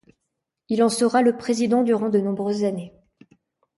Il 0.69 0.81
en 0.81 0.89
sera 0.89 1.21
le 1.21 1.37
président 1.37 1.83
durant 1.83 2.09
de 2.09 2.17
nombreuses 2.19 2.63
années. 2.63 2.91